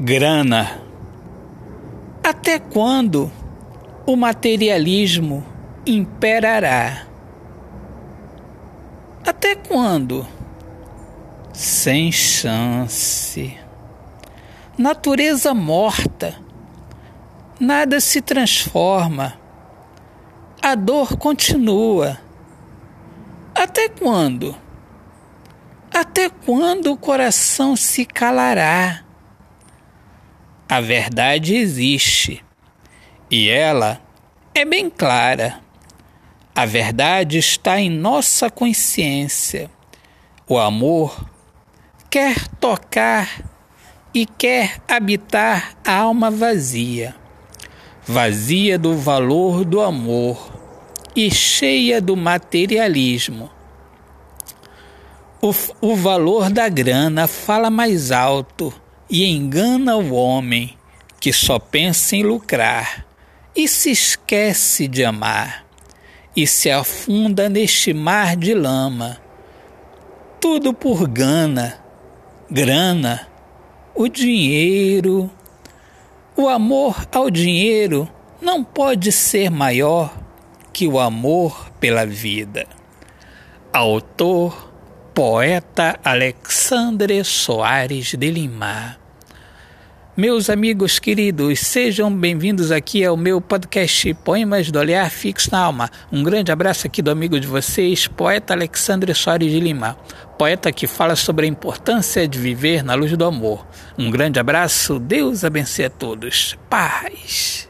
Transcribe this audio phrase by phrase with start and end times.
[0.00, 0.80] Grana.
[2.22, 3.32] Até quando
[4.06, 5.44] o materialismo
[5.84, 7.04] imperará?
[9.26, 10.24] Até quando?
[11.52, 13.58] Sem chance.
[14.78, 16.36] Natureza morta.
[17.58, 19.36] Nada se transforma.
[20.62, 22.20] A dor continua.
[23.52, 24.54] Até quando?
[25.92, 29.07] Até quando o coração se calará?
[30.70, 32.44] A verdade existe
[33.30, 34.02] e ela
[34.54, 35.60] é bem clara.
[36.54, 39.70] A verdade está em nossa consciência.
[40.46, 41.26] O amor
[42.10, 43.50] quer tocar
[44.12, 47.14] e quer habitar a alma vazia,
[48.06, 50.52] vazia do valor do amor
[51.16, 53.50] e cheia do materialismo.
[55.40, 58.70] O, o valor da grana fala mais alto
[59.10, 60.76] e engana o homem
[61.20, 63.06] que só pensa em lucrar
[63.54, 65.66] e se esquece de amar
[66.36, 69.18] e se afunda neste mar de lama.
[70.40, 71.82] Tudo por gana,
[72.48, 73.26] grana,
[73.94, 75.28] o dinheiro.
[76.36, 78.08] O amor ao dinheiro
[78.40, 80.16] não pode ser maior
[80.72, 82.68] que o amor pela vida.
[83.72, 84.70] Autor
[85.12, 88.96] poeta Alexandre Soares de Lima.
[90.18, 95.88] Meus amigos queridos, sejam bem-vindos aqui ao meu podcast Poemas do Olhar Fixo na Alma.
[96.10, 99.96] Um grande abraço aqui do amigo de vocês, poeta Alexandre Soares de Lima,
[100.36, 103.64] poeta que fala sobre a importância de viver na luz do amor.
[103.96, 106.58] Um grande abraço, Deus abençoe a todos.
[106.68, 107.68] Paz.